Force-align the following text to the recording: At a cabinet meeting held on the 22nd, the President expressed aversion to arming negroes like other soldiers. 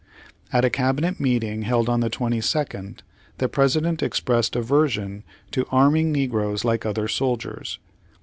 At 0.51 0.65
a 0.65 0.71
cabinet 0.71 1.19
meeting 1.19 1.61
held 1.61 1.87
on 1.87 1.99
the 1.99 2.09
22nd, 2.09 3.01
the 3.37 3.47
President 3.47 4.01
expressed 4.01 4.55
aversion 4.55 5.23
to 5.51 5.67
arming 5.71 6.11
negroes 6.11 6.65
like 6.65 6.87
other 6.87 7.07
soldiers. 7.07 7.77